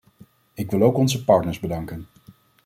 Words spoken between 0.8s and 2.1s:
ook onze partners bedanken.